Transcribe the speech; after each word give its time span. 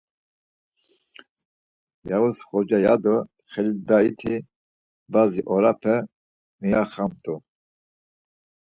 “Yavuz 2.09 2.37
Xoca!” 2.49 2.77
ya 2.85 2.93
do 3.03 3.15
Xelil 3.51 3.77
Daiti 3.87 4.33
bazi 5.11 5.41
orape 5.53 5.95
miyoxamt̆u. 6.59 7.35